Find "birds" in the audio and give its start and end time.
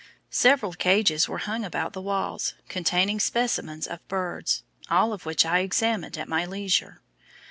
4.07-4.63